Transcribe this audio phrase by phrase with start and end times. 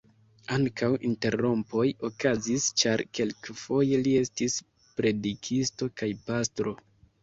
[0.55, 4.59] Ankaŭ interrompoj okazis, ĉar kelkfoje li estis
[4.99, 6.81] predikisto kaj pastro.